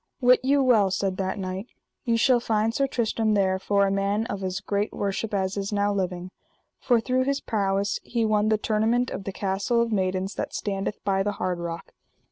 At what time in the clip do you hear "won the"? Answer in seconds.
8.25-8.57